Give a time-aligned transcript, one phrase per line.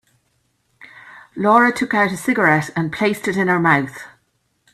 [1.35, 4.07] Laura took out a cigarette and placed it in her mouth.